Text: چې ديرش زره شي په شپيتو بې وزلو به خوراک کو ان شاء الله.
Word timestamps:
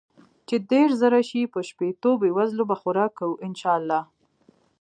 چې 0.47 0.55
ديرش 0.69 0.91
زره 1.01 1.19
شي 1.29 1.41
په 1.53 1.59
شپيتو 1.69 2.11
بې 2.21 2.29
وزلو 2.37 2.63
به 2.69 2.75
خوراک 2.81 3.11
کو 3.19 3.27
ان 3.45 3.53
شاء 3.61 3.75
الله. 3.79 4.01